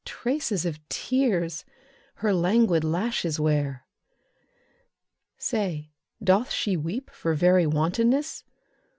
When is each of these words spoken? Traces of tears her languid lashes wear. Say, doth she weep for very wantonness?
Traces 0.03 0.65
of 0.65 0.79
tears 0.89 1.63
her 2.15 2.33
languid 2.33 2.83
lashes 2.83 3.39
wear. 3.39 3.85
Say, 5.37 5.91
doth 6.23 6.49
she 6.49 6.75
weep 6.75 7.11
for 7.11 7.35
very 7.35 7.67
wantonness? 7.67 8.43